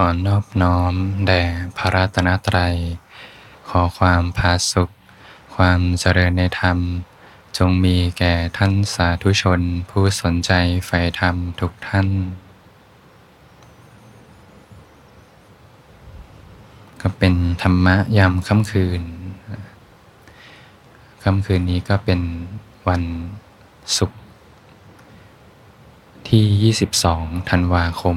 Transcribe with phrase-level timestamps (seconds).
[0.00, 0.94] ขอนอบน้อม
[1.26, 1.42] แด่
[1.76, 2.76] พระรัตนตรัย
[3.68, 4.92] ขอความผาสุข
[5.56, 6.78] ความเจริญในธรรม
[7.56, 10.52] จงมีแก่ท่านสาธุชนผู้สนใจ
[10.86, 12.08] ใฝ่ธรรมทุกท่าน
[17.00, 19.02] ก็เป็นธรรมะยามค่ำคืน
[21.24, 22.20] ค่ำคืนนี้ก็เป็น
[22.88, 23.02] วัน
[23.96, 24.20] ศุกร์
[26.28, 26.74] ที่
[27.12, 28.16] 22 ธันวาคม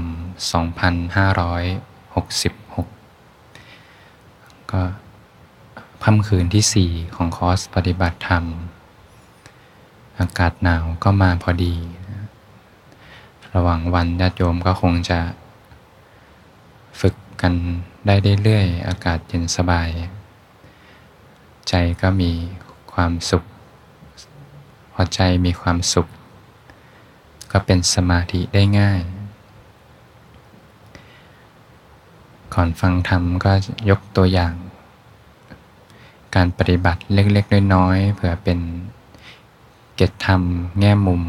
[1.75, 4.81] 2566 ก็
[6.03, 8.43] ค่ำคืนที่ 4 ของคอร์สปฏิบัติธรรม
[10.19, 11.75] อากาศหนาวก็มาพอดี
[13.55, 15.19] ระหว่างวันญาติโยมก็คงจะ
[16.99, 17.53] ฝึกกัน
[18.05, 19.89] ได้เรื่อยๆ อากาศเย็นสบาย
[21.69, 22.31] ใจก็มี
[22.93, 23.43] ความสุข
[24.93, 26.07] พอใจมีความสุข
[27.51, 29.01] ก็เป็นสมาธิได้ง่าย
[32.53, 33.51] ก่อนฟังธรรมก็
[33.89, 34.53] ยกตัวอย่าง
[36.35, 38.59] การปฏิบัติเล็กๆน้อยๆเผื่อเป็น
[39.95, 40.41] เกตธรรม
[40.79, 41.23] แง่มุม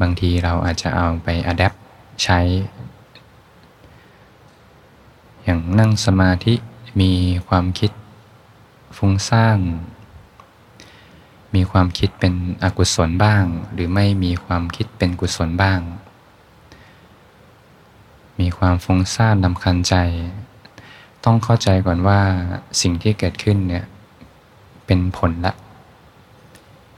[0.00, 1.72] บางทีเราอาจจะเอาไปอัดแอป
[2.22, 2.40] ใช้
[5.44, 6.54] อย่างนั่งสมาธิ
[7.00, 7.12] มี
[7.48, 7.90] ความคิด
[8.96, 9.60] ฟุ้งซ่าน
[11.54, 15.80] มีความคิดเป็นอกุศลบ้าง หรือไม่มีความคิดเป็นกุศลบ้าง
[18.40, 19.94] มีความฟุ้งซ่านลำคันใจ
[21.24, 22.20] ต้องเข้าใจก่อนว่า
[22.80, 23.84] สิ่งที่เกิดขึ้นเนี่ย
[24.86, 25.54] เป็นผลละ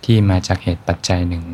[0.04, 1.44] ที่มาจากเหตุปัจจัยหนึ่ง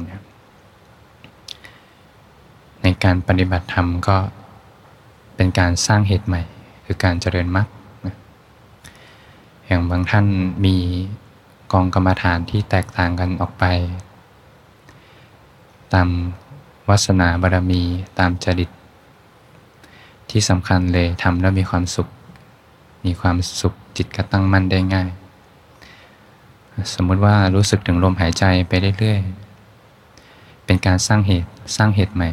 [2.82, 4.16] ในการปฏิบัติธรรมก็
[5.36, 6.42] เป็นการสร้างเหตุใหม่
[6.84, 7.66] คือการเจริญมรรค
[9.66, 10.26] อย่างบางท่าน
[10.64, 10.76] มี
[11.72, 13.64] กองกรรมฐานที่แตกต่างกันออกไป
[15.92, 16.08] ตาม
[16.88, 17.82] วาสนาบารมี
[18.18, 18.70] ตามจริต
[20.30, 22.08] ที่สำคัญเลยทำแล้วมีความสุข
[23.06, 25.08] มีความสุขจิตก็ตั้งมั่นได้ง่าย
[26.94, 32.30] สมมุติว่ารู้สึกถึงลมหายใจไปเรื่อยๆ เป็นการสร้างเหตุสร้างเหตุใหม่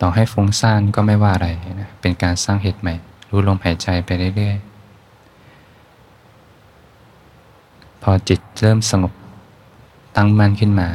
[0.00, 1.48] ต่อให้ฟุ้งซ่านก็ไม่ว่าอะไร
[1.80, 2.94] นะเป็นการสร้างเหตุใหม่
[3.30, 4.71] รู้ลมหายใจไปเรื่อยๆ
[8.02, 9.12] พอจิตเริ่มสงบ
[10.16, 10.88] ตั้งมั่นขึ้นมา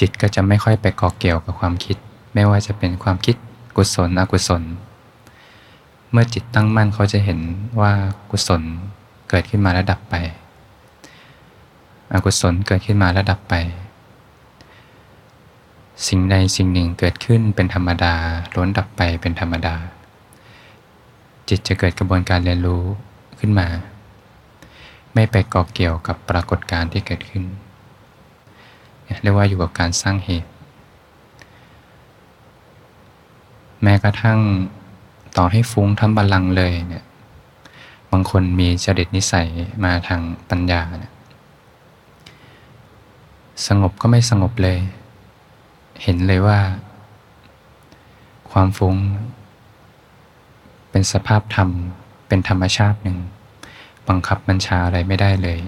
[0.00, 1.96] จิตก็จะไม่ค่อยไปเกาะเกี่ยวกับความคิด
[2.34, 3.36] ไม่ว่าจะเป็นความคิด
[3.76, 4.62] กุศลอกุศล
[6.10, 7.40] เมื่อจิตตั้งมั่นเขาจะเห็น
[7.80, 7.92] ว่า
[8.30, 8.62] กุศล
[9.30, 10.14] เกิดขึ้นมาแล้วดับไป
[12.12, 13.54] อกุศลเกิดขึ้นมาแล้วดับไป
[16.06, 18.14] สิ่งใดสิ่งหนึ่งเกิดขึ้นเป็นธรรมดา
[18.54, 19.74] ล้นดับไปเป็นธรรมดา
[21.48, 22.84] จิตจะเกิดกระบวนการเรียนรู้
[23.40, 23.68] ขึ้นมา
[25.14, 27.44] ไม่ไปเกาะเกี่ยวกับปรากฏการณ์ที่เกิดขึ้น
[29.22, 30.50] เรียกว่าอยู่กับการสร้างเหตุ
[33.82, 34.38] แม้กระทั่ง
[35.36, 37.04] ต่อให้ฟุ้งทั้งบัลลังเลยเนี่ย
[38.12, 39.48] บางคนมีจริตนิสัย
[39.84, 40.20] มาทาง
[40.50, 41.12] ปัญญาเนี่ย
[43.66, 44.78] สงบก็ไม่สงบเลย
[46.02, 46.58] เห็นเลยว่า
[48.50, 48.94] ความฟุ้ง
[50.90, 51.68] เป็นสภาพธรรม
[52.28, 53.18] เป็นธรรมชาติหนึ่ง
[54.08, 55.58] บังคับบัญชาอะไรไม่ได้เลย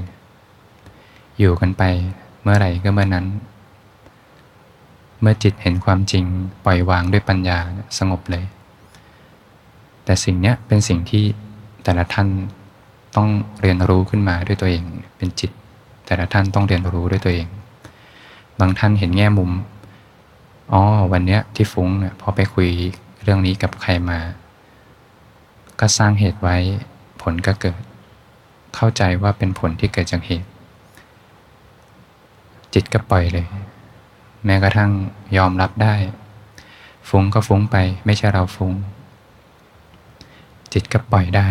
[1.38, 1.82] อยู่กันไป
[2.42, 3.26] เมื่อไหร่ก็เมื่อนั้น
[5.20, 6.24] เมื่อจิตเห็นความจริง
[6.64, 7.58] ปล่อยวางด้วยปัญญา
[7.98, 8.44] สงบเลย
[10.04, 11.24] แต่สิ่งนี้เป็นสิ่งที่
[11.84, 12.28] แต่ละท่าน
[13.16, 13.28] ต้อง
[13.60, 14.82] เรียนรู้ขึ้นมาด้วยตัวเอง
[15.16, 15.50] เป็นจิต
[16.06, 17.46] แต่ละท่านต้องเรียนรู้ด้วยตัวเอง
[18.60, 19.50] บางท่านเห็นแง่มุม
[20.72, 22.68] อ๋อวันเนี้ยที่ฟุ้งเนี่ยพอไปคุย
[23.22, 24.18] เรื่องนี้กับใครมา
[25.80, 26.56] ก็สร้างเหตุไว้
[27.22, 27.82] ผลก็เกิด
[28.74, 30.48] เข้าใจว่าเป็นผลที่เกิดจากเหตุ
[32.74, 33.46] จิตก็ปล่อยเลย
[34.44, 34.90] แม้กระทั่ง
[35.36, 35.94] ยอมรับได้
[37.08, 37.76] ฟุ้งก็ฟุ้งไป
[38.06, 38.72] ไม่ใช่เราฟุ้ง
[40.72, 41.48] จิตก็ปล่อยได้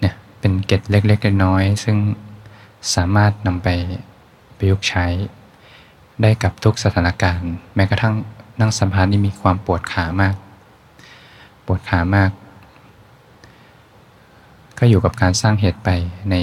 [0.00, 1.96] เนี่ยเป็นเกตเล็กๆน้อยๆซึ่ง
[2.94, 3.68] สามารถนำไป
[4.56, 5.06] ประยุกต์ใช้
[6.22, 8.14] ได้กับทุกสถานการณ์ แม้กระทั่ง
[8.60, 10.34] นั่งสัมภาษณ์นี่มีความปวดขามาก
[11.72, 12.30] วดขามาก
[14.78, 15.88] ก็อยู่กับการสร้างเหตุไป
[16.30, 16.34] ใน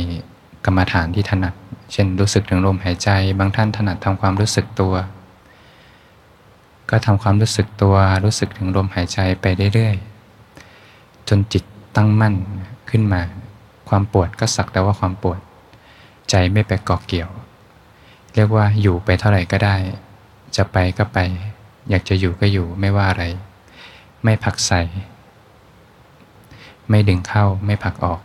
[0.65, 1.53] กรรมฐานที่ถนัด
[1.91, 3.09] เช่นรู้สึกถึงลมหายใจ
[3.39, 4.93] บางท่านถนัดทำความรู้สึกตัว
[6.89, 7.95] ก็ทำความรู้สึกตัว
[8.25, 11.63] รู้สึกถึงลมหายใจไปเรื่อยๆ จนจิต
[11.95, 12.35] ตั้งมั่น
[12.89, 13.21] ขึ้นมา
[13.89, 15.39] ความปวดก็สักแต่ว่าความปวด
[16.29, 17.29] ใจไม่ไปเกาะเกี่ยว
[18.35, 19.75] เรียกว่าอยู่ไปเท่าไหร่ก็ได้
[20.55, 21.17] จะไปก็ไป
[21.89, 23.25] อยากจะอยู่ก็อยู่ไม่ว่าอะไร
[24.23, 24.81] ไม่ผักใส่
[26.89, 28.19] ไม่ดึงเข้าไม่ผลักออก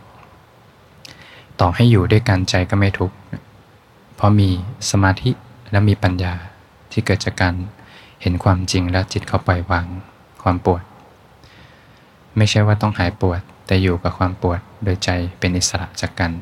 [1.61, 3.17] ต่อให้อยู่ด้วยกันใจก็ไม่ทุกข์
[4.15, 4.51] เพราะมี
[4.91, 5.31] สมาธิ
[5.71, 6.35] และมีปัญญา
[6.93, 7.55] ที่เกิดจากการ
[8.23, 9.87] เห็นความจริงแล้วจิตเขาปล่อยวาง
[10.43, 10.83] ความปวด
[12.37, 16.33] ไม่ใช่ว่าต้องหายปวด แต่อยู่กับความปวดโดยใจเป็นอิสระจากกัน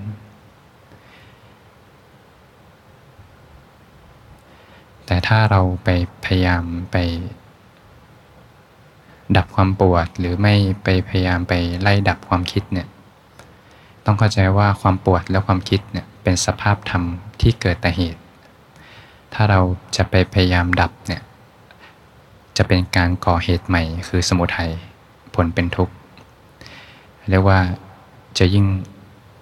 [5.06, 5.88] แต่ถ้าเราไป
[6.24, 6.96] พยายามไป
[9.36, 10.54] ดับความปวดหรือไม่
[10.84, 12.86] ไปพยายามไปไล่ดับความคิดเนี่ย
[14.04, 17.02] ต้องเข้าใจว่าความปวดและความคิดเนี่ยเป็นสภาพธรรม
[17.40, 18.20] ที่เกิดแต่เหตุ
[19.34, 19.60] ถ้าเรา
[19.96, 21.22] จะไปพยายามดับเนี่ย
[22.56, 24.70] จะเป็นการก่อเหตุใหม่คือสมุทัย
[25.34, 25.94] ผลเป็นทุกข์
[27.30, 27.58] เรียกว่า
[28.38, 28.66] จะยิ่ง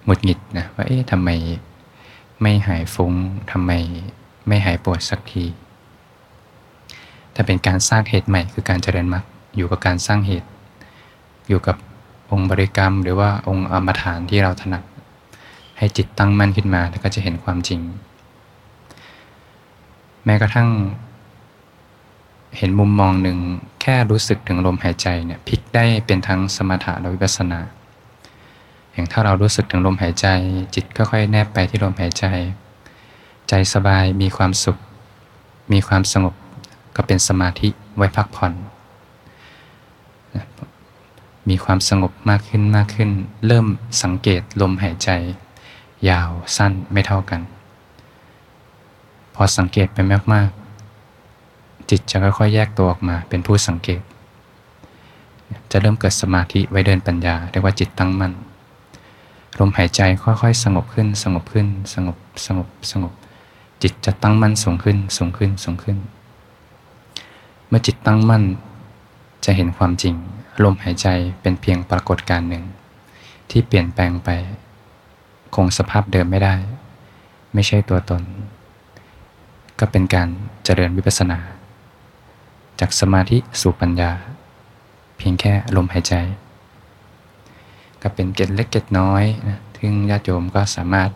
[0.05, 1.29] หงุดหงิดนะว่าเอ๊ะทำไม
[2.41, 3.13] ไม่หายฟุง้ง
[3.51, 3.71] ทำไม
[4.47, 5.45] ไม่หายปวดสักที
[7.33, 9.25] แต่เป็นการสร้างเหตุใหม่คือการเจริญมรรค
[9.59, 10.47] อยู่กับการสร้างเหตุ
[11.49, 11.75] อยู่กับ
[12.31, 14.83] องค์บริกรรม หรือว่าองค์อมฐานที่เราถนัด
[15.77, 17.79] ให้จิตตั้งมั่นขึ้นมาแล้วก็จะเห็นความจริง
[20.25, 20.69] แม้กระทั่ง
[22.57, 23.37] เห็นมุมมองหนึ่ง
[23.81, 27.59] แค่รู้สึกถึงลมหายใจเนี่ยพลิกได้เป็นทั้งสมถะและวิปัสสนา
[28.93, 30.27] อย่างถ้าเรารู้สึกถึงลมหายใจ
[30.75, 32.25] จิตก็ค่อยแนบไปที่ลมหายใจ
[33.49, 34.77] ใจสบายมีความสุข
[35.73, 36.33] มีความสงบ
[36.95, 38.53] ก็เป็นสมาธิไว้พักผ่อน
[41.49, 43.09] มีความสงบมากขึ้นมากขึ้น
[43.47, 43.65] เริ่ม
[44.03, 45.09] สังเกตลมหายใจ
[46.09, 47.41] ยาวสั้นไม่เท่ากัน
[49.35, 49.97] พอสังเกตไป
[50.33, 54.01] มากๆ จิตจะค่อยๆแยกตัวออกมาเป็นผู้สังเกต
[55.71, 58.33] จะเริ่มเกิดสมาธิไว้เดินปัญญาเรียกว่าจิตตั้งมั่น
[59.59, 63.13] ลมหายใจค่อยๆ สงบขึ้น สงบขึ้น สงบสงบสงบ
[63.81, 65.97] จิตจะตั้งมั่นสูงขึ้นสูงขึ้นสูงขึ้น
[67.67, 68.43] เมื่อจิตตั้งมั่น
[69.45, 70.15] จะเห็นความจริง
[70.63, 71.07] ลมหายใจ
[71.41, 72.63] เป็นเพียงปรากฏการณ์หนึ่ง
[73.49, 74.29] ที่เปลี่ยนแปลงไป
[75.55, 76.55] คงสภาพเดิมไม่ได้
[77.53, 78.21] ไม่ใช่ตัวตน
[79.79, 80.29] ก็เป็นการ
[80.63, 81.39] เจริญวิปัสสนา
[82.79, 84.11] จากสมาธิสู่ปัญญา
[85.17, 86.13] เพียงแค่ลมหายใจ
[88.01, 91.09] ก็เป็นเกตเล็กเกตน้อยนะซึ่งญาติโยมก็สามารถ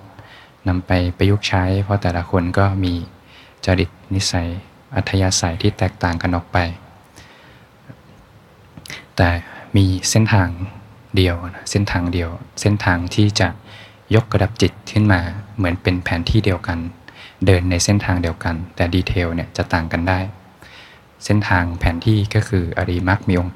[0.67, 2.93] นำไปประยุกต์ใช้ เพราะแต่ละคนก็มี
[3.65, 4.47] จริตนิสัย
[4.95, 6.57] อัธยาศัยที่แตกต่างกันออกไป
[9.17, 9.29] แต่
[9.75, 10.49] มีเส้นทาง
[11.15, 11.35] เดียว
[11.71, 12.29] เส้นทางเดียว
[12.61, 13.49] เส้นทางที่จะ
[14.15, 15.21] ยกกระดับจิตขึ้นมา
[15.57, 16.79] เหมือนเป็นแผนที่เดียวกัน
[17.45, 20.19] เดินในเส้นทางเดียวกัน แต่ดีเทลเนี่ยจะต่างกันได้
[21.25, 23.55] เส้นทางแผนที่ก็คืออริมักมีองค์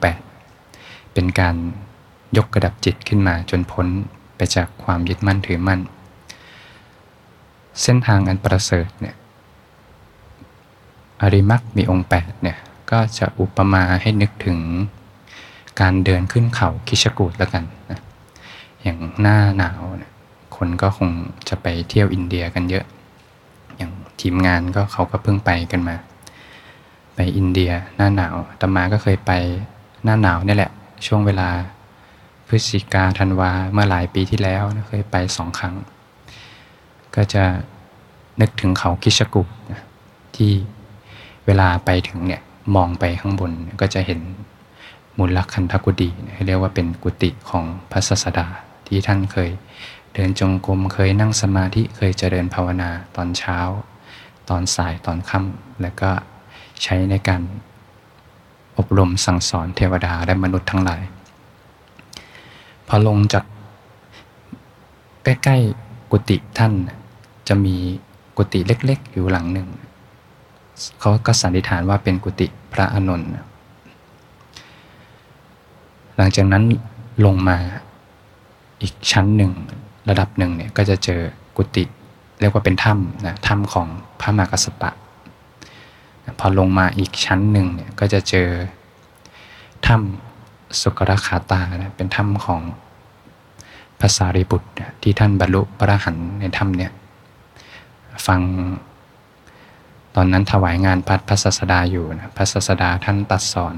[0.55, 1.55] 8เป็นการ
[2.37, 3.87] ยกกระดับจิตขึ้นมาจนพ้น
[4.35, 5.81] ไปจากความยึดมั่นถือมั่น
[7.83, 9.15] เส้นทางอันประเสริฐเนี่ย
[11.21, 12.57] อริมักมีองค์8เนี่ย
[12.91, 14.59] ก็จะอุปมาให้นึกถึง
[15.79, 17.99] การเดินขึ้นเขาคิชกูดแล้วกันนะ
[18.83, 20.11] อย่างหน้าหนาวนะ
[20.55, 21.09] คนก็คง
[21.49, 22.85] จะไปเที่ยวอินเดียกันเยอะ
[23.77, 23.91] อย่าง
[24.21, 25.95] ทีมงานก็เขาก็เพิ่งไปกันมา
[27.15, 29.31] ไปอินเดียหน้าหนาวตมาก็เคยไป
[30.03, 30.71] หน้าหนาวนี่แหละ
[31.05, 31.49] ช่วงเวลา
[32.47, 35.75] พฤศจิกาธันวาเมื่อหลายปีที่แล้วเคยไปสองครั้ง
[37.15, 37.43] ก็จะ
[38.41, 39.81] นึกถึงเขาคิชกุนะ
[40.35, 40.51] ที่
[41.45, 42.41] เวลาไปถึงเนี่ย
[42.75, 43.51] มองไปข้างบน
[43.81, 44.19] ก็จะเห็น
[45.17, 46.09] มูลคันธกุฎี
[46.45, 48.47] เรียกว่าเป็นกุฏิของพระศาสดา
[48.87, 49.49] ที่ท่านเคย
[50.13, 53.57] เดินจงกรมเคยนั่งสมาธิเคยเจริญภาวนาตอนเช้า
[54.49, 56.09] ตอนสายตอนค่ำแล้วก็
[56.83, 57.41] ใช้ในการ
[58.77, 61.01] อบรมสั่งสอนเทวดาและมนุษย์ทั้งหลาย
[62.87, 63.45] พอลงจาก
[65.23, 66.73] ใกล้ๆกุฏิท่าน
[67.47, 67.75] จะมี
[68.37, 69.67] กุฏิเล็กๆ อยู่หลังหนึ่ง
[70.99, 73.29] เขาก็สันนิษฐานว่าเป็นกุฏิพระอานนท์
[76.17, 76.63] หลังจากนั้น
[77.25, 77.57] ลงมา
[78.81, 79.51] อีกชั้นหนึ่ง
[80.09, 81.21] ระดับหนึ่งเนี่ยก็จะเจอ
[81.57, 81.83] กุฏิ
[82.39, 83.87] เรียกว่าเป็นถ้ำนะถ้ำของ
[84.19, 84.91] พระมากัสปะ
[86.39, 88.49] พอลงมาอีกชั้นหนึ่งเนี่ยก็จะเจอ
[89.85, 92.61] ถ้ำสุกรคาตานะเป็นถ้ำของ
[94.01, 94.69] ภาษาริบุตร
[95.01, 96.91] ที่ท่านบรรลุพระหันในถ้ำเนี่ย
[98.27, 98.41] ฟัง
[100.15, 103.75] ตอนนั้นถวายงานพัดพระศาสดาอยู่นะพระศาสดาท่านตัดสอน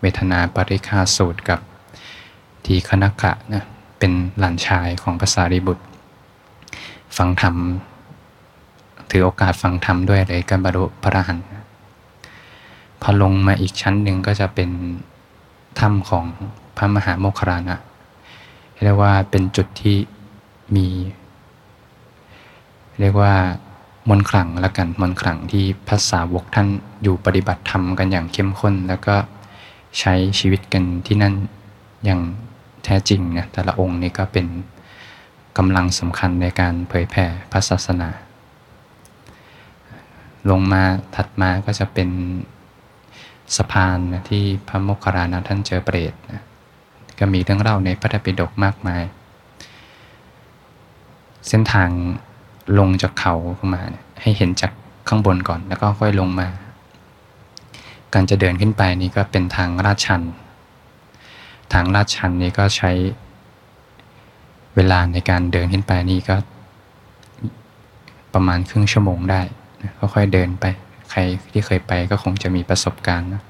[0.00, 1.60] เวทนาปริคาสูตรกับ
[2.66, 3.64] ทีคณกะนะ
[3.98, 5.84] เป็นหลานชายของภาษาริบุตร
[7.16, 7.56] ฟังธรรม
[9.10, 11.38] ถือโอกาสฟังธรรมด้วยเลยกันบรรลุพระหัน
[13.00, 14.70] พอลงมาอีกชั้นหนึ่งก็จะเป็น
[15.78, 16.24] ถ้ำของ
[16.76, 17.78] พระมหาโมคครานะ
[18.84, 19.96] เรียกว่าเป็นจุดที่
[20.76, 20.86] มี
[23.00, 23.34] เรียกว่า
[24.08, 26.68] มนขลังละกันมนขลังที่ภาษาวกท่าน
[27.02, 29.14] อยู่ปฏิบัติธรรมกันอย่างเข้มข้น แล้วก็
[29.98, 31.34] ใช้ชีวิตกันที่นั่น
[32.04, 32.20] อย่าง
[32.84, 34.46] แท้จริงนะแต่ละองค์นี่ก็เป็น
[35.58, 38.08] กำลังสำคัญในการเผยแผ่พระศาสนา
[40.50, 40.82] ลงมา
[41.16, 42.08] ถัดมาก็จะเป็น
[43.56, 46.42] สะพานนะที่พระโมคคัลลานะท่านเจอเปรตนะ
[47.18, 49.02] ก็มีเรื่องเล่าในพระธรรมปิฎกมากมาย
[51.48, 51.90] เส้นทาง
[52.78, 53.82] ลงจากเขาขึ้นมา
[54.22, 54.72] ให้เห็นจาก
[55.08, 56.48] ข้างบนก่อนแล้วก็ค่อยลงมา
[58.14, 60.22] การจะเดินขึ้นไปนี่ก็เป็นทางลาดชัน
[61.72, 62.90] ทางลาดชันนี้ก็ใช้
[64.76, 66.36] เวลาในการเดินขึ้นไปนี่ก็
[68.34, 69.40] ประมาณครึ่งชั่วโมงได้
[69.98, 70.64] ก็ค่อยเดินไป
[71.10, 73.42] ใครที่เคยไปก็คงจะมีประสบการณ์นะ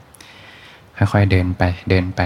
[0.96, 2.20] ค่อยๆเดินไปเดินไป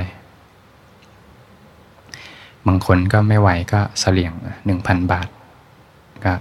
[2.66, 4.32] บางคนก็ไม่ไหวก็เสลี่ยง
[4.64, 5.28] หนึ่งพันบาท
[6.24, 6.32] ก็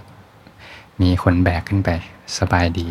[1.00, 1.90] มีคนแบกขึ้นไป
[2.38, 2.86] สบายดี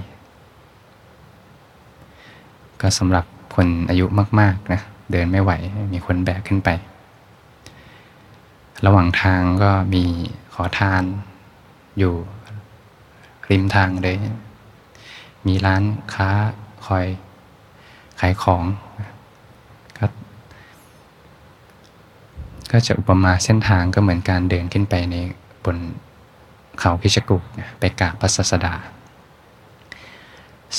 [2.81, 4.05] ก็สำหรับคนอายุ
[4.39, 4.81] มาก ๆ นะ
[5.11, 5.51] เดินไม่ไหว
[5.93, 6.69] มีคนแบกขึ้นไป
[8.85, 10.03] ระหว่างทางก็มี
[10.53, 11.03] ขอทาน
[11.97, 12.13] อยู่
[13.49, 14.17] ริมทางเลย
[15.47, 15.83] มีร้าน
[16.13, 16.29] ค้า
[16.85, 17.05] คอย
[18.19, 18.63] ขายของ
[19.97, 20.05] ก็
[22.71, 25.15] ก็จะอุปมาเส้นทางก็เหมือนการเดินขึ้นไปใน
[25.63, 25.77] บน
[26.79, 27.43] เขาพิชกุก
[27.79, 28.73] ไปกราบพระศาสดา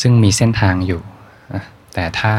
[0.00, 1.00] ซึ่งมีเส้นทางอยู่
[1.94, 2.34] แต่ถ้า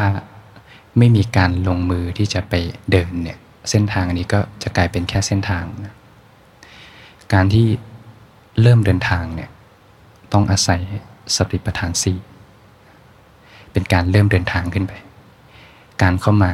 [0.98, 2.54] ไม่มีการลงมือที่จะไป
[2.92, 3.38] เดินเนี่ย
[3.70, 5.96] เส้นทางอันี้ก็จะกลายเป็นแค่เส้นทางนะ
[7.34, 7.68] การที่
[8.62, 9.50] เริ่มเดินทางเนี่ย
[10.34, 10.82] ต้องอาศัย
[11.36, 12.18] สติปัฏฐานสี่
[13.72, 14.94] เป็นการเริ่มเดินทางขึ้นไป
[16.01, 16.51] การเข้ามา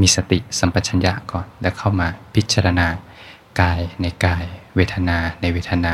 [0.00, 2.86] มีสติสัมปชัญญะก่อน แล้วเข้ามาพิจารณา
[3.60, 4.44] กายในกาย
[4.76, 5.92] เวทนาในเวทนา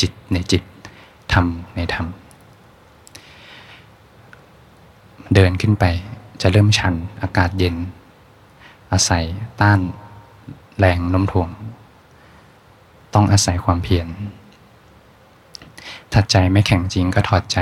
[0.00, 0.62] จิตในจิต
[1.32, 2.06] ธรรมในธรรม
[5.34, 5.84] เดินขึ้นไป
[6.40, 7.76] จะเริ่มชันอากาศเย็น
[8.92, 9.24] อาศัย
[9.60, 9.80] ต้าน
[10.78, 11.48] แรงน้มถ่วง
[13.14, 14.06] ต้องอาศัยความเพียร
[16.12, 17.58] ถ้าใจไม่แข็งจริงก็ถอดใจ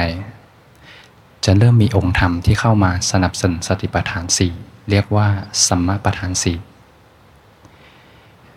[1.45, 4.53] จะเริ่มมีองค์ธรรมที่เข้ามาสนับสนุนสติปัฏฐานสี่
[4.91, 5.27] เรียกว่า
[5.67, 6.59] สัมมาปัฏฐานสี่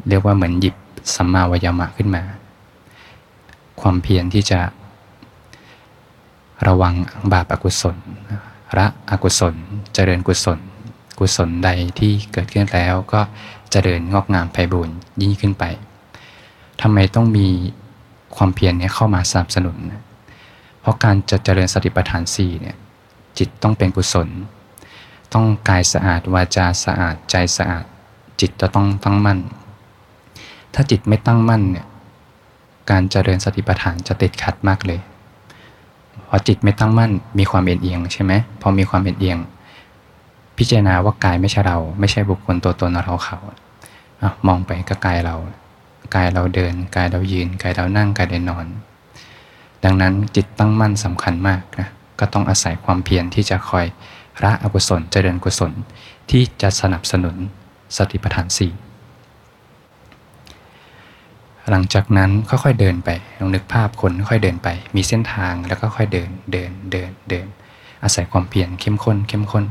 [0.08, 0.76] เรียกว่าเหมือนหยิบ
[1.16, 2.24] สัมมาวยามะขึ้นมา
[3.82, 4.60] ความเพียรที่จะ
[6.68, 6.94] ระวัง
[7.32, 7.98] บาปอกุศล
[8.78, 9.56] ละอกุศล
[9.94, 10.60] เจริญกุศล
[11.20, 13.22] กุศลใดที่เกิดขึ้นแล้วก็
[13.72, 15.64] เจริญงอกงามไพบูรณ์ยิ่งขึ้นไป
[16.82, 17.48] ทำไมต้องมี
[18.36, 19.78] ความเพียรเนี่ยเข้ามาสนับสนุน
[20.82, 22.76] เพราะการจะเจริญสติปัฏฐานสี่เนี่ย
[23.38, 24.28] จิตต้องเป็นกุศล
[25.34, 27.86] ต้องกายสะอาดวาจาสะอาดใจสะอาด
[28.40, 29.40] จิตจะต้องตั้งมั่น
[30.74, 31.88] ถ้าจิตไม่ตั้งมั่นเนี่ย
[32.90, 35.00] การเจริญสติปัฏฐานจะติดขัดมากเลย
[36.30, 39.38] พอจิตไม่ตั้งมั่นมีความเอ็นเอียงใช่ไหมพอมีความเอ็นเอียง
[40.58, 43.38] พิจารณาว่ากายไม่ใช่เรา ไม่ใช่บุคคลตัวตนเราเขา
[44.48, 45.36] มองไปก็กายเรา
[46.16, 48.66] กายเราเดิน กายเรายืน กายเรานั่ง กายเรานอน
[49.84, 51.90] ดังนั้นจิตตั้งมั่นสำคัญมากนะ
[52.20, 53.86] ก็ต้องอาศัยความเพียรที่จะคอย
[54.44, 55.72] ละอกุศลเจริญกุศล
[56.30, 57.36] ที่จะสนับสนุน
[57.98, 58.72] สติปัฏฐานสี่
[61.72, 67.48] หลังจากนั้นค่อยๆเดินไปลองนึกภาพคนค่อยเดินไป มีเส้นทางแล้วก็ค่อยเดินเดินเดินเดิน
[68.04, 69.66] อาศัยความเพียรเข้มข้นเข้มข้น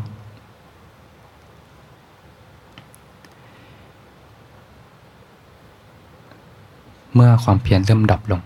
[7.14, 8.40] เมื่อความเพียรเริ่มดับลง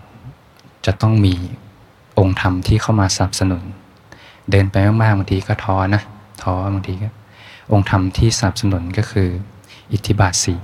[0.85, 1.35] จะต้องมี
[2.19, 3.63] องค์ธรรมที่เข้ามาสนับสนุน
[4.51, 6.01] เดินไปมากๆบางทีก็ท้อนะ
[6.43, 7.09] ท้อบางทีก็
[7.71, 9.29] องค์ธรรมที่สนับสนุนก็คือ
[9.91, 10.55] อิทธิบาทสี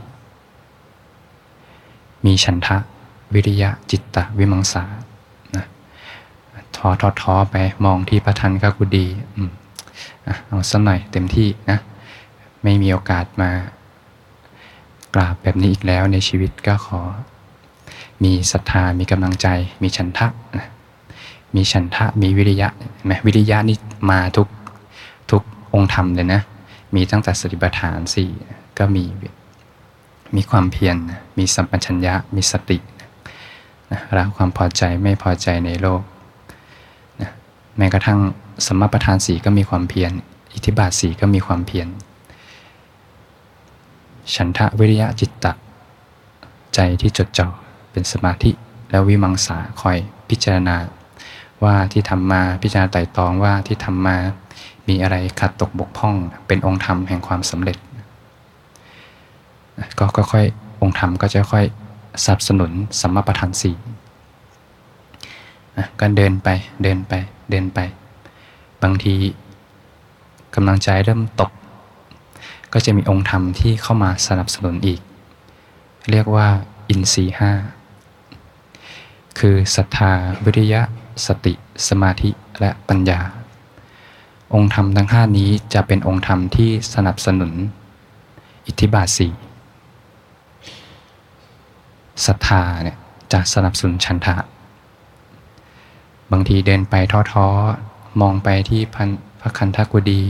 [2.26, 2.78] มีฉันทะ
[3.34, 4.84] วิริยะจิตตะวิมังสา
[5.56, 5.66] นะ
[6.76, 7.56] ท้อท้อท้อไป
[7.86, 9.06] มองที่พระทันก็กุดี
[9.38, 9.40] อ
[10.48, 11.80] เอาสักหน่อยเต็มที่นะ
[12.64, 13.52] ไม่มีโอกาสมา
[15.16, 17.02] กราบแบบนี้อีกแล้วในชีวิตก็ขอ
[18.24, 19.48] มีศรัทธามีกำลังใจ
[19.82, 20.68] มีฉันทะนะ
[21.56, 22.70] มีฉันทะมีวิริยะ
[23.06, 23.78] ไหมวิริยะนี่
[24.12, 24.48] มาทุก
[25.32, 25.42] ทุก
[25.74, 26.42] องค์ธรรมเลยนะ
[26.96, 28.30] มีตั้งแต่สติปัฏฐานสี่
[28.80, 29.04] ก็มี
[30.36, 30.96] มีความเพียร
[31.38, 32.78] มีสัมปชัญญะมีสติ
[33.92, 36.02] นะรักความพอใจไม่พอใจในโลก
[37.22, 37.32] นะ
[37.78, 38.20] แม้กระทั่ง
[38.66, 40.12] สมประธานสีก็มีความเพียร
[40.54, 41.88] อิทธิบาทสีก็มีความเพียร
[44.36, 45.54] ฉันทะวิริยะจิตตะ
[46.76, 47.48] ใจที่จดจ่อ
[47.92, 48.52] เป็นสมาธิ
[48.90, 49.98] แล้ววิมังสาคอย
[50.30, 50.76] พิจารณา
[51.64, 54.18] ว่าที่ทำมาพิจารณาไต่ตองว่าที่ทำมา
[54.88, 56.16] มีอะไรขัดตกบกพร่อง
[56.48, 57.78] เป็นองค์ธรรมแห่งความสำเร็จ
[60.00, 60.46] ก็ค่อย
[60.82, 61.66] องค์ธรรมก็จะค่อย
[62.24, 63.76] สนับสนุนสัมมาประธานสี่
[66.00, 66.48] ก็เดินไป
[66.84, 67.14] เดินไป
[67.52, 67.80] เดินไป
[68.82, 69.16] บางที
[70.56, 71.52] กำลังใจเริ่มตก
[72.74, 75.00] ก็จะมีองค์ธรรมที่เข้ามาสนับสนุนอีก
[76.12, 76.48] เรียกว่า
[76.90, 77.52] อินทรีห้า
[79.40, 80.12] คือศรัทธา
[80.46, 80.82] วิริยะ
[81.26, 81.54] สติ
[81.88, 82.30] สมาธิ
[82.60, 83.20] และปัญญา
[84.54, 87.54] องค์ธรรมทั้งห้านี้จะเป็นองค์ธรรมที่สนับสนุน
[88.68, 89.34] อิทธิบาทสี่
[92.26, 92.98] ศรัทธาเนี่ย
[93.34, 94.36] จะสนับสนุนชันทะ
[96.32, 96.96] บางทีเดินไป
[97.34, 99.10] ท้อๆ มองไปที่พัน
[99.42, 100.22] พระคันธกุดี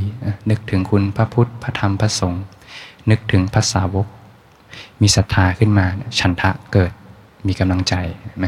[0.49, 2.43] นึกถึงคุณพระพุทธพระธรรมพระสงฆ์
[3.09, 4.07] นึกถึงพระสาวก
[5.01, 5.85] มีศรัทธาขึ้นมา
[6.19, 6.91] ชันทะเกิด
[7.47, 7.93] มีกำลังใจ
[8.39, 8.47] ไหม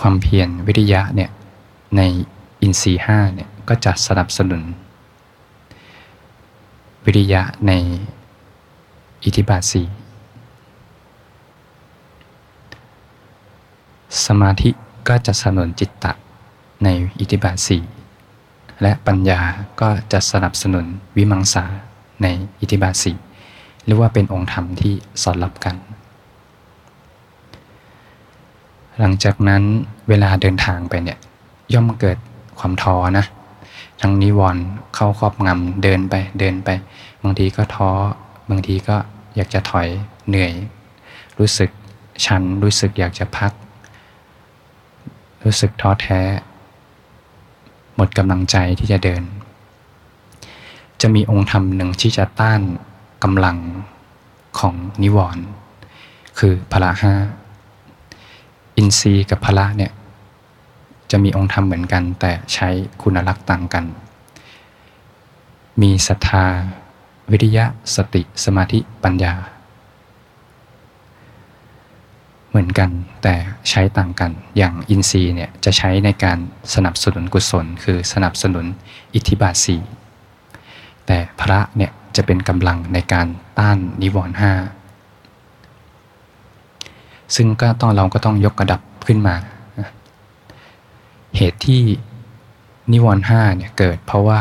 [0.00, 1.30] ความเพียรวิริยะเนี่ย
[1.96, 2.02] ใน
[2.62, 4.62] อินทรีห้าเนี่ยก็จะสนับสนุน
[7.04, 7.72] วิริยะใน
[9.24, 9.86] อิทธิบาทสี่
[14.26, 14.70] สมาธิ
[15.08, 16.12] ก็จะสนุนจิตตะ
[16.84, 16.88] ใน
[17.20, 17.82] อิทธิบาทสี่
[18.82, 19.40] และปัญญา
[19.80, 21.64] ก็จะสนับสนุนวิมังสา
[22.22, 22.26] ใน
[22.60, 23.16] อิทธิบาทสี่
[23.84, 25.76] เรียกว่าเป็นองค์ธรรมที่สอดรับกัน
[28.98, 29.62] หลังจากนั้น
[30.08, 31.18] เวลาเดินทางไปเนี่ย
[31.72, 32.18] ย่อมเกิด
[32.58, 33.26] ความท้อนะ
[34.00, 34.62] ทั้งนิวรณ์
[34.94, 36.68] เข้าครอบงำเดินไปเดินไป
[37.22, 37.90] บางทีก็ท้อ
[38.50, 38.96] บางทีก็
[39.36, 39.88] อยากจะถอย
[40.28, 40.52] เหนื่อย
[41.38, 41.70] รู้สึก
[42.24, 43.52] ชันรู้สึกอยากจะพัก
[45.44, 46.20] รู้สึกท้อแท้
[47.96, 49.22] หมดกำลังใจที่จะเดิน
[51.00, 52.60] จะมีองค์ธรรมหนึ่งที่จะต้าน
[53.24, 53.58] กำลัง
[54.58, 55.44] ของนิวรณ์
[56.38, 57.14] คือพละห้า
[58.76, 59.92] อินทรีย์กับพละเนี่ย
[61.10, 62.68] จะมีองค์ธรรมเหมือนกัน แต่ใช้
[63.02, 63.84] คุณลักษณ์ต่างกัน
[65.82, 66.46] มีศรัทธา
[67.30, 69.34] วิริยะสติสมาธิปัญญา
[72.48, 72.90] เหมือนกัน
[73.22, 73.34] แต่
[73.70, 76.38] ใช้ต่างกันอย่างอินทรีย์เนี่ยจะใช้ในการ
[76.74, 78.66] สนับสนุนกุศล คือสนับสนุน
[79.14, 79.76] อิทธิบาทสี
[81.06, 83.26] แต่พระเนี่ยจะเป็นกำลังในการ
[83.58, 84.52] ต้านนิวรณ์ห้า
[87.36, 89.36] ซึ่งก็ต้องเราก็ต้องยกระดับขึ้นมา
[91.36, 91.82] เหตุที่
[92.92, 94.40] นิวรณ์ห้าเนี่ยเกิดเพราะว่า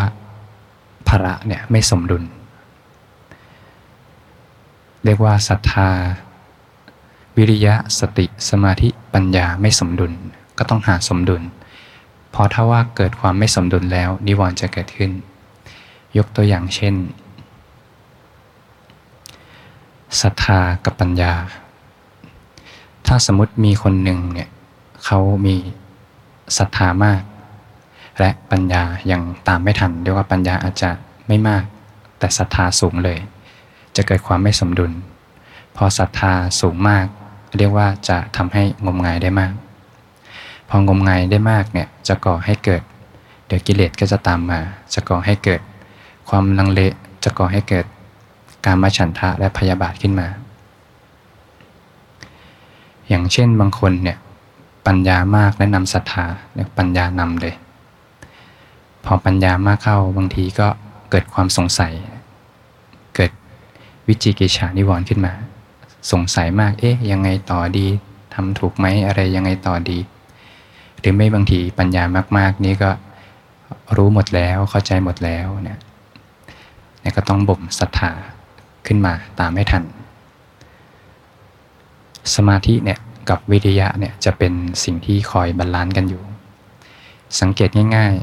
[1.07, 2.23] ภระเนี่ยไม่สมดุล
[5.07, 5.89] เรียกว่าศรัทธา
[7.37, 10.13] วิริยะสติสมาธิปัญญาไม่สมดุล
[10.57, 11.43] ก็ต้องหาสมดุล
[12.31, 15.11] เพราะถ้าว่าเกิดความไม่สมดุลแล้วนิวรณ์จะเกิดขึ้น
[16.17, 16.95] ยกตัวอย่างเช่น
[20.21, 21.33] ศรัทธากับปัญญา
[23.07, 24.49] ถ้าสมมติมีคนหนึ่งเนี่ย
[25.05, 25.55] เขามี
[26.57, 27.21] ศรัทธามาก
[28.19, 30.91] และปัญญายังตามไม่ทันเรียกว่าปัญญาอาจจะ
[31.27, 31.63] ไม่มาก
[32.19, 33.19] แต่ศรัทธาสูงเลย
[33.97, 34.91] จะเกิดความไม่สมดุล
[35.75, 37.05] พอศรัทธาสูงมาก
[37.57, 39.53] เรียกว่าจะทำให้งมงายได้มาก
[40.69, 42.81] พองมงายได้มากเนี่ยจะก่อให้เกิด
[43.47, 44.59] เดี๋ยวกิเลสก็จะตามมา
[44.93, 45.61] จะก่อให้เกิด
[46.29, 46.81] ความลังเล
[47.23, 47.85] จะก่อให้เกิด
[48.65, 50.27] การมาฉันทะและพยาบาทขึ้นมา
[53.07, 54.17] อย่างเช่นบางคนเนี่ย
[54.87, 57.55] ปัญญามากและนำศรัทธาเนี่ยปัญญานำเลย
[59.05, 60.67] พอปัญญามากเข้าบางทีก็
[61.11, 61.93] เกิดความสงสัย
[64.07, 65.33] วิจิกิจฉานิวรณ์ขึ้นมา
[66.11, 67.87] สงสัยมากเอ๊ะยังไงต่อดี
[68.33, 69.97] ทำถูกไหมอะไรยังไงต่อดี
[70.99, 72.03] หรือไม่บางทีปัญญา
[72.37, 72.91] มาก ๆ นี้ก็
[73.97, 75.79] รู้หมดแล้วเข้าใจหมดแล้วเนี่ย
[77.01, 78.11] เนี่ยก็ต้องบ่มศรัทธา
[78.87, 79.83] ขึ้นมาตามไม่ทัน
[82.35, 86.23] สมาธิเนี่ยกับวิริยะเนี่ยจะเป็นสิ่งที่คอย balance กันอยู่
[87.39, 88.13] สังเกตง่าย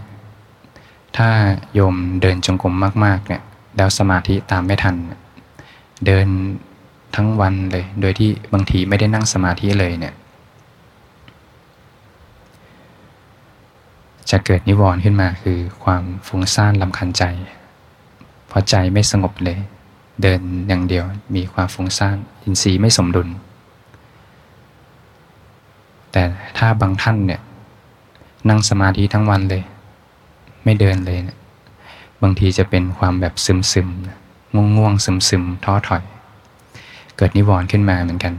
[0.54, 1.28] ๆ ถ้า
[1.74, 3.42] โยมเดินจงกรมมาก ๆ เนี่ย
[3.76, 6.26] แล้วสมาธิตามไม่ทันเดิน
[7.16, 10.14] ทั้งวันเลย โดยที่บางทีไม่ได้นั่งสมาธิเลยเนี่ย
[14.30, 17.24] จะเกิดนิวรณ์ขึ้นมาคือความฟุ้งซ่านลำคันใจ
[18.48, 19.58] เพราะใจไม่สงบเลย
[20.22, 21.04] เดินอย่างเดียว
[21.34, 23.28] มีความฟุ้งซ่านอินทรีย์ไม่สมดุล
[26.12, 26.22] แต่
[26.58, 27.40] ถ้าบางท่านเนี่ย
[28.48, 29.62] นั่งสมาธิทั้งวันเลย
[30.64, 31.38] ไม่เดินเลยเนี่ย
[32.22, 33.88] บางทีจะเป็นความแบบซึมซึม
[34.54, 36.02] ง่วงง่วงซึมซึมท้อถอย
[37.16, 38.34] เกิดนิวรณ์ขึ้นมาเหมือนกัน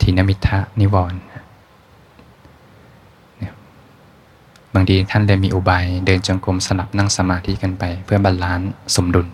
[0.00, 1.20] ทีนมิทะนิวรณ์
[4.74, 9.28] บางทีท่านเลยมีอุบายเดินจงกรมสลับนั่งสมาธิกันไป เพื่อ balance สมดุล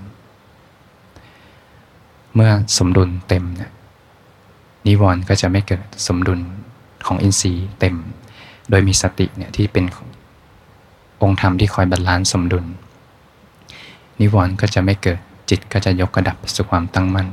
[2.34, 3.70] เมื่อสมดุลเต็มเนี่ย
[4.86, 6.40] นิวรณ์ก็จะไม่เกิดสมดุล
[7.06, 7.96] ของอินทรีย์เต็ม
[8.70, 9.84] โดยมีสติเนี่ยที่เป็น
[11.22, 12.64] องค์ธรรมที่คอย balance สมดุล
[14.20, 15.18] นิวรณ์ก็จะไม่เกิด
[15.50, 17.28] จิตก็จะยกระดับสู่ความตั้งมั่น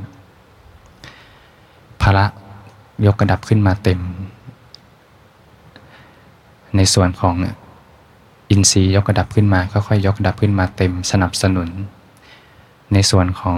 [2.02, 2.26] พละ
[3.06, 4.00] ยกระดับขึ้นมาเต็ม
[6.76, 7.36] ในส่วนของ
[8.52, 11.70] อินทรีย์ยกกระดับขึ้นมาค่อยๆยกกระดับขึ้นมาเต็มสนับสนุน
[12.94, 13.58] ในส่วนของ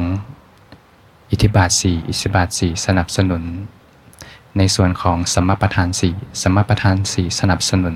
[1.32, 3.44] อิทธิบาทสี่อิทธิบาทสี่สนับสนุน
[4.58, 7.96] ในส่วนของสมประทานสี่สมประทานสี่สนับสนุน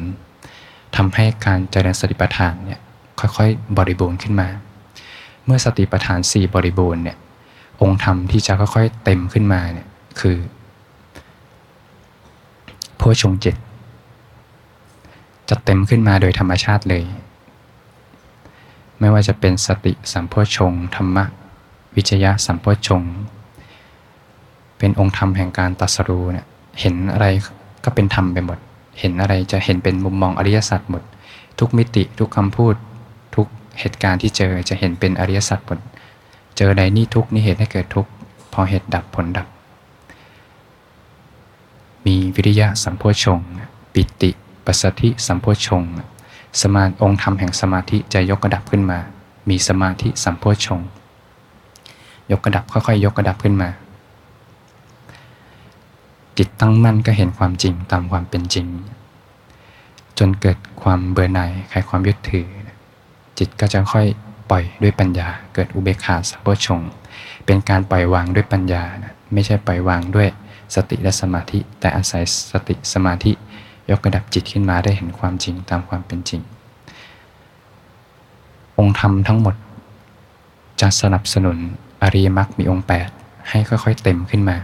[0.96, 2.80] ทำให้การเจริญสติปัฏฐานเนี่ย
[3.20, 4.48] ค่อยๆ บริบูรณ์ขึ้นมา
[5.50, 7.18] มื่อสติปัฏฐานสี่บริบูรณ์เนี่ย
[7.82, 9.88] องค์ธรรมที่จะค่อยๆเต็มขึ้นมาเนี่ย
[10.20, 10.38] คือ
[12.98, 13.56] โพชงเจ็ด
[15.50, 17.04] จะเต็มขึ้นมาโดยธรรมชาติเลย
[19.00, 21.26] ไม่ว่าจะเป็นสติสัมโพชงธรรมะ
[21.96, 23.02] วิจยะสัมโพชง
[24.78, 26.46] เป็นองค์ธรรมแห่งการตัสรู้เนี่ย
[26.80, 27.28] เห็นอะไร
[27.84, 28.58] ก็เป็นธรรมไปหมด
[29.00, 31.04] เห็นอะไรจะเห็นเป็นมุมมองอริยสัจหมด
[31.60, 32.76] ทุกมิติทุกคำพูด
[33.80, 35.80] เหตุการณ์ที่เจอจะเห็นเป็นอริยสัจหมด
[36.58, 38.08] เจอใดนี่ทุกนี่เหตุให้เกิดทุก
[38.54, 39.48] พอเหตุดับผลดับ
[42.06, 43.40] มีวิริยะสัมโพชง
[43.94, 44.30] ปิติ
[44.66, 45.84] ปัสสธิสัมโพชง
[46.62, 49.00] สมาองค์ธรรมแห่งสมาธิจะยกกระดับขึ้นมา
[49.50, 50.82] มีสมาธิสัมโพชง
[52.32, 53.70] ยกกระดับค่อยๆ ยกกระดับขึ้นมา
[56.38, 58.68] จิตตั้งมั่นก็เห็นความจริงตามความเป็นจริง
[60.18, 62.48] จนเกิดความเบื่อหน่ายคลายความยึดถือ
[63.40, 64.06] จิตก็จะค่อย
[64.50, 66.82] ปล่อยด้วยปัญญา เกิดอุเบกขาสัพพชง
[67.46, 70.28] เป็นการปล่อยวางด้วยปัญญานะไม่ใช่ปล่อยวางด้วย
[70.76, 73.32] สติและสมาธิ แต่อาศัยสติสมาธิ
[73.90, 76.42] ยกระดับจิตขึ้นมาได้เห็นความจริงตามความเป็นจริง
[78.78, 79.56] องค์ธรรมทั้งหมด
[80.82, 81.58] จะสนับสนุน
[82.02, 84.58] อริยมรรคมีองค์ 8 ให้ค่อยๆเต็มขึ้นมา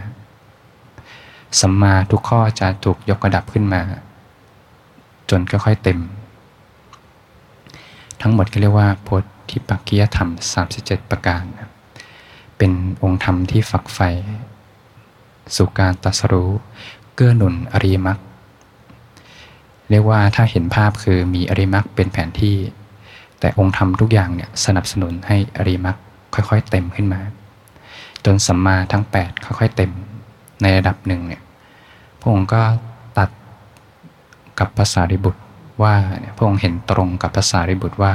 [1.60, 3.80] สัมมาทุกข้อจะถูกยกระดับขึ้นมา
[5.30, 5.98] จนค่อยๆเต็ม
[8.22, 9.08] ทั้งหมดก็เรียกว่าโพ
[9.50, 10.30] ธิปักกิยธรรม
[10.70, 11.44] 37 ประการ
[12.56, 14.08] เป็นองค์ธรรมที่ฝักใฝ่
[15.56, 16.50] สู่การตัสรู้
[17.14, 18.18] เกื้อหนุนอริมัก
[19.90, 22.56] เรียกว่าถ้าเห็นภาพคือมีอริมักเป็นแผนที่
[23.40, 25.96] แต่องค์ธรรมทุกอย่างเนี่ยสนับสนุนให้อริมัก
[26.34, 27.20] ค่อยๆ เต็มขึ้นมา
[28.24, 29.92] จนสัมมาทั้ง 8 ค่อยๆ เต็ม
[30.62, 31.42] ในระดับหนึ่งเนี่ย
[32.20, 32.62] พระองค์ก็
[33.18, 33.30] ตัด
[34.58, 35.40] กับภาษาริบุตร
[35.82, 35.94] ว่า
[36.36, 38.12] พระองค์เห็นตรงกับภาษาริบุตรว่า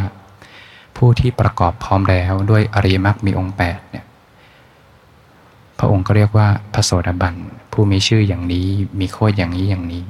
[0.97, 4.05] ผู้ที่ประกอบพร้อมแล้วด้วยอริยมรรคมีองค์8เนี่ย
[5.79, 7.35] พระองค์ก็เรียกว่าพระโสดาบัน
[7.71, 8.67] ผู้มีชื่ออย่างนี้
[8.99, 10.03] มีโคดอย่างนี้อย่างนี้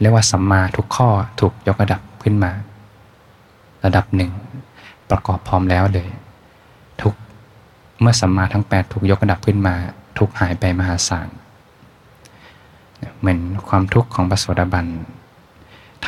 [0.00, 1.08] เรียกว่าสัมมาทุกข้อ
[1.40, 2.52] ถูกยกระดับขึ้นมา
[3.84, 4.30] ระดับหนึ่ง
[5.10, 6.08] ประกอบพร้อมแล้วเลย
[7.02, 7.14] ทุก
[8.00, 9.74] เมื่อสัมมาทั้ง 8 ถูกยกระดับขึ้นมา
[10.18, 11.28] ทุกหายไปมหาศาล
[13.18, 14.86] เหมือนความทุกข์ของปโสดาบัน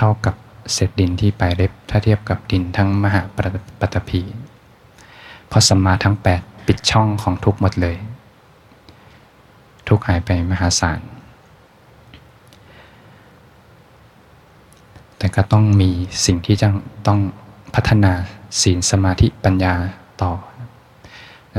[0.01, 0.35] เท่ากับ
[0.73, 3.23] เศษดินที่ปลายเล็บถ้าเทียบกับดินทั้งมหา
[3.81, 4.21] ปตพี
[5.49, 7.97] เพราะสัมมาทั้ง 8 ปิดช่องของทุกหมดเลย
[9.89, 11.01] ทุกหายไปมหาศาล
[15.19, 15.91] แต่ก็ต้องมี
[16.25, 16.69] สิ่งที่จะ
[17.07, 17.19] ต้อง
[17.75, 18.13] พัฒนา
[18.61, 19.75] ศีลสมาธิปัญญา
[20.23, 20.33] ต่อ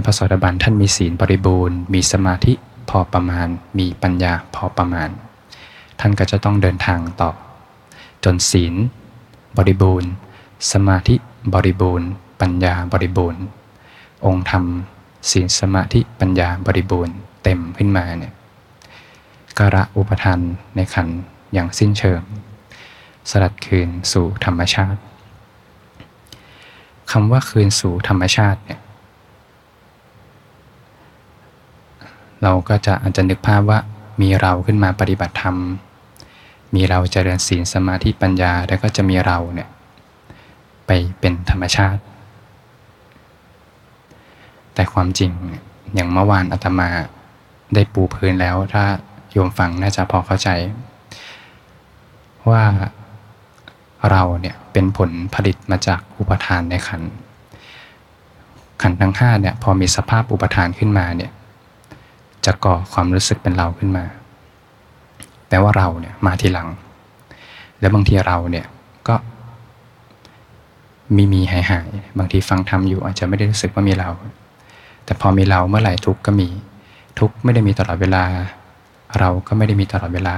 [0.05, 2.53] พระโสดาบันท่านมีศีลบริบูรณ์ มีสมาธิ
[2.89, 3.47] พอประมาณ
[3.79, 5.09] มีปัญญาพอประมาณ
[5.99, 7.31] ท่านก็จะต้องเดินทางต่อ
[8.23, 8.75] จนศีล
[9.57, 10.09] บริบูรณ์
[10.71, 11.15] สมาธิ
[11.53, 12.09] บริบูรณ์
[12.41, 13.41] ปัญญาบริบูรณ์
[14.25, 14.65] องค์ธรรม
[15.31, 18.33] ศีลสมาธิปัญญาบริบูรณ์ เต็มขึ้นมาเนี่ย
[19.57, 20.39] กระอุปทาน
[20.75, 21.07] ในขัน
[21.53, 22.21] อย่างสิ้นเชิง
[23.29, 24.99] สลัดคืนสู่ธรรมชาติ
[27.11, 28.79] คำว่าคืนสู่ธรรมชาติเนี่ย
[32.41, 33.79] เราก็จะอาจจะนึกภาพว่า
[34.21, 35.55] มีเราขึ้นมาปฏิบัติธรรม
[36.75, 39.69] มีเราเจริญศีลสมาธิปัญญาแล้วก็จะมีเราเนี่ย
[40.87, 42.01] ไปเป็นธรรมชาติ
[44.73, 45.31] แต่ความจริง
[45.95, 46.89] อย่างเมื่อวานอาตมา
[47.73, 48.83] ได้ปูพื้นแล้ว ถ้า
[49.31, 50.49] โยมฟังน่าจะพอเข้าใจ
[52.49, 52.63] ว่า
[54.11, 57.01] เราเนี่ยเป็นผลผลิตมาจากอุปทานในขัน
[58.81, 61.31] ขันทั้งห้าเนี่ยพอมีสภาพอุปทานขึ้นมาเนี่ย
[62.45, 64.05] จะก่อความรู้สึกเป็นเราขึ้นมา
[65.49, 66.69] แปลว่าเราเนี่ยมาทีหลัง
[67.79, 68.65] แล้วบางทีเราเนี่ย
[69.07, 69.15] ก็
[71.15, 74.09] มีมีหายหายบางทีฟังทำอยู่อาจจะไม่ได้รู้สึกว่ามีเรา
[75.05, 76.49] แต่พอมีเราเมื่อไหร่ทุกก็มี
[77.19, 78.23] ทุกไม่ได้มีตลอดเวลา
[79.19, 80.35] เราก็ไม่ได้มีตลอดเวลา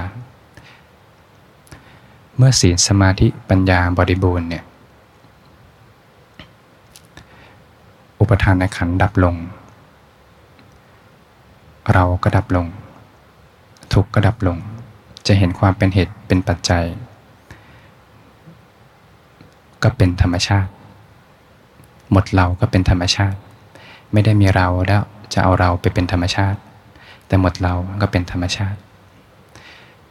[2.36, 4.64] เมื่อศีลสมาธิปัญญาบริบูรณ์เนี่ย
[8.20, 9.36] อุปทานในขันดับลง
[11.92, 12.66] เราก็ดับลง
[13.94, 14.58] ทุกข์ก็ดับลง
[15.26, 16.84] จะเห็นความเป็นเหตุเป็นปัจจัย
[19.82, 20.70] ก็เป็นธรรมชาติ
[22.12, 23.38] หมดเราก็เป็นธรรมชาติ
[24.12, 26.58] ไม่ได้มีเราแล้วจะเอาเราไปเป็นธรรมชาติ
[27.26, 28.78] แต่หมดเราก็เป็นธรรมชาติ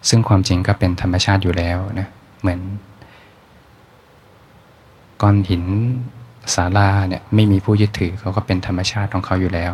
[0.10, 2.08] ซึ่งความจริงก็เป็นธรรมชาติอยู่แล้วนะ
[2.42, 2.60] เหมือน
[5.22, 5.66] ก้อนหิน
[6.56, 9.74] ศาลาเนี่ยไม่มีผู้ยึดถือเขาก็เป็นธรรมชาติของเขาอยู่แล้ว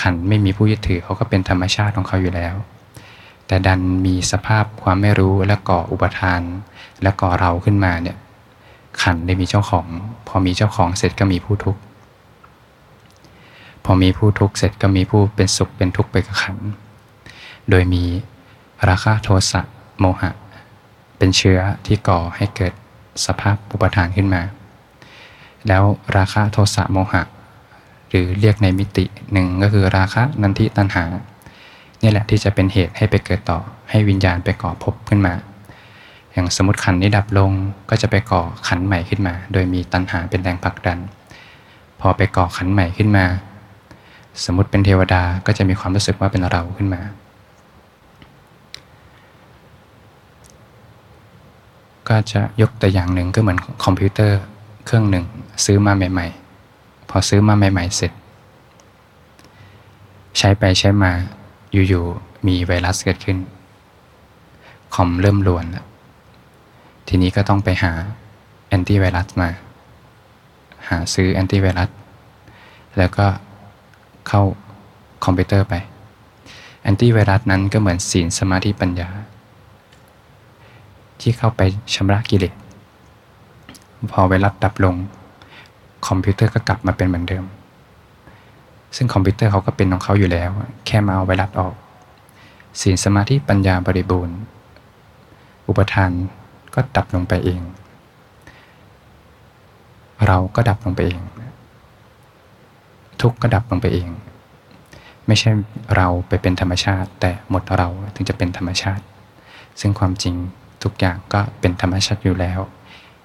[0.00, 2.54] ขันไม่มีผู้ยึดถือเขาก็เป็นธรรมชาติของเขาอยู่แล้ว
[3.46, 6.40] แต่ดันมีสภาพความไม่รู้และก่ออุปทาน
[7.02, 8.16] และก่อเราขึ้นมาเนี่ย
[9.02, 9.86] ขันได้มีเจ้าของ
[10.28, 11.80] พอมีเจ้าของเสร็จก็มีผู้ทุกข์
[13.84, 16.56] พอมีผู้ทุกข์เสร็จก็มีผู้เป็นสุขเป็นทุกข์ไปกับขัน
[17.70, 18.04] โดยมี
[18.88, 19.60] ราคะโทสะ
[20.00, 20.30] โมหะ
[21.18, 22.72] เป็นเชื้อที่ก่อให้เกิด
[23.26, 24.42] สภาพอุปทานขึ้นมา
[25.68, 25.82] แล้ว
[26.16, 27.22] ราคะโทสะโมหะ
[28.08, 31.04] หรือเรียกในมิติหนึ่งก็คือราคะนันทิตันหา
[32.02, 33.58] นี่แหละที่จะเป็นเหตุให้ไปเกิดต่อ
[33.90, 35.34] ให้วิญญาณไปก่อภพขึ้นมา
[36.32, 37.50] อย่างสมมติขันนี้ดับลง
[37.90, 40.98] ก็จะไปก่อขันใหม่ขึ้นมา โดยมีตันหาเป็นแรงผลักดัน
[42.00, 43.24] พอไปก่อขันใหม่ขึ้นมา
[44.44, 47.02] สมมติเป็นเทวดาก็จะมีความรู้สึกว่าเป็นเราขึ้นมา
[52.08, 54.40] ก็จะยกตัวอย่างหนึ่งก็เหมือนคอมพิวเตอร์
[54.84, 55.24] เครื่องหนึ่ง
[55.64, 56.26] ซื้อมาใหม่
[56.68, 58.12] ๆ พอซื้อมาใหม่ ๆ เสร็จ
[60.38, 61.12] ใช้ไปใช้มา
[61.88, 63.38] อยู่ๆมีไวรัสเกิดขึ้น
[64.94, 65.86] คอมเริ่มรวนแล้ว
[67.08, 67.92] ทีนี้ก็ต้องไปหา
[68.68, 69.48] แอนตี้ไวรัสมา
[70.88, 71.90] หาซื้อแอนตี้ไวรัส
[72.98, 73.26] แล้วก็
[74.28, 74.42] เข้า
[75.24, 75.74] คอมพิวเตอร์ไป
[76.82, 79.08] แอนตี้ไวรัสนั้นก็เหมือนศีลสมาธิปัญญา
[81.20, 81.60] ที่เข้าไป
[81.94, 82.54] ชำระกิเลส
[84.12, 84.94] พอไวรัสดับลง
[86.06, 87.44] คอมพิวเตอร์ก็กลับมาเป็นเหมือนเดิม
[88.96, 90.50] ซึ่งคอมพิวเตอร์เขาก็เป็นของเขาอยู่แล้ว
[90.86, 91.74] แค่มาเอาไวรัสออก
[92.80, 94.38] ศีลสมาธิปัญญาบริบูรณ์
[95.68, 96.10] อุปทาน
[96.74, 97.60] ก็ดับลงไปเอง
[100.26, 101.20] เราก็ดับลงไปเอง
[103.20, 104.08] ทุกข์ก็ดับลงไปเอง
[105.26, 105.50] ไม่ใช่
[105.96, 109.04] เราไปเป็นธรรมชาติ แต่หมดเราถึงจะเป็นธรรมชาติ
[109.80, 110.34] ซึ่งความจริง
[110.82, 112.60] ทุกอย่างก็เป็นธรรมชาติอยู่แล้ว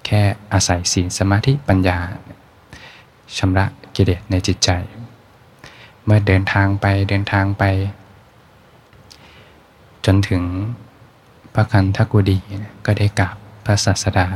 [0.06, 1.98] แค่อาศัยศีลสมาธิปัญญา
[3.38, 4.70] ชำระกิเลสในจิตใจ
[6.04, 7.64] เมื่อเดินทางไปเดินทางไป
[10.06, 10.42] จนถึง
[11.54, 12.38] พระคันธกุดี
[12.86, 14.26] ก็ได้กราบพระศาสดา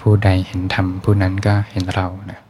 [0.00, 2.40] ผู้ใดเห็นธรรมผู้นั้นก็เห็นเรานะ